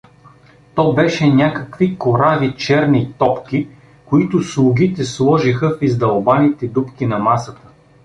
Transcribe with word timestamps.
То 0.75 0.93
беше 0.93 1.27
някакви 1.33 1.97
корави 1.97 2.55
черни 2.57 3.13
топки, 3.17 3.67
които 4.05 4.43
слугите 4.43 5.03
сложиха 5.05 5.69
в 5.69 5.81
издълбаните 5.81 6.67
дупки 6.67 7.05
на 7.05 7.19
масата. 7.19 7.61